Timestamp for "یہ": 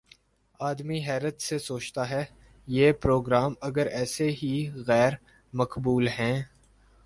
2.67-2.91